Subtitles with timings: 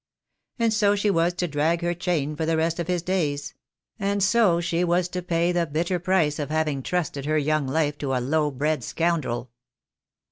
[0.57, 3.53] And so she was to drag her chain for the rest of his days;
[3.99, 7.99] and so she was to pay the bitter price of having trusted her young life
[7.99, 9.51] to a low bred scoundrel."